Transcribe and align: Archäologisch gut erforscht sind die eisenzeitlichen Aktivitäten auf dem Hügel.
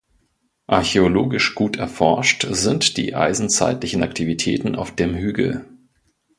Archäologisch 0.65 1.53
gut 1.53 1.75
erforscht 1.77 2.47
sind 2.49 2.97
die 2.97 3.13
eisenzeitlichen 3.13 4.01
Aktivitäten 4.01 4.75
auf 4.75 4.95
dem 4.95 5.13
Hügel. 5.13 5.67